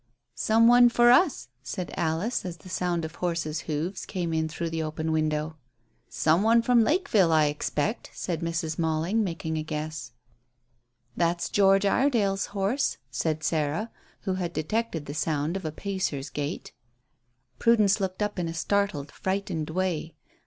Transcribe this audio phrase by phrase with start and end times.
[0.33, 4.71] "Some one for us," said Alice, as the sound of horse's hoofs came in through
[4.71, 5.57] the open window.
[6.09, 8.79] "Some one from Lakeville, I expect," said Mrs.
[8.79, 10.11] Malling, making a guess.
[11.15, 13.91] "That's George Iredale's horse," said Sarah,
[14.21, 16.73] who had detected the sound of a pacer's gait.
[17.59, 20.15] Prudence looked up in a startled, frightened way.